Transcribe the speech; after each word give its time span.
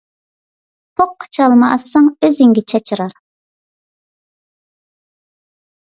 پوققا 0.99 1.27
چالما 1.35 1.67
ئاتساڭ، 1.73 2.09
ئۆزۈڭگە 2.27 2.63
چاچرار. 2.73 3.13